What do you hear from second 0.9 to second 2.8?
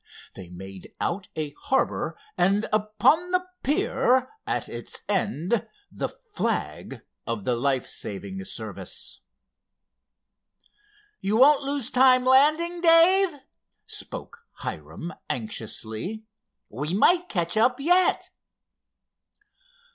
out a harbor and